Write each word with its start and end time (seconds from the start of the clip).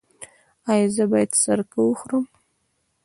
ایا 0.71 0.87
زه 0.95 1.03
باید 1.11 1.31
سرکه 1.43 1.79
وخورم؟ 1.83 2.25